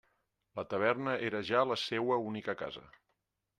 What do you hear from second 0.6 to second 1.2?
taverna